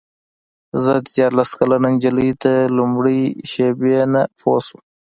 زه 0.83 0.93
دیارلس 1.13 1.51
کلنه 1.59 1.87
نجلۍ 1.93 2.29
د 2.43 2.45
لومړۍ 2.77 3.21
شېبې 3.51 3.97
نه 4.13 4.21
پوه 4.39 4.57
شوم. 4.65 4.81